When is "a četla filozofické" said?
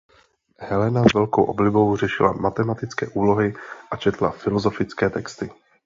3.91-5.09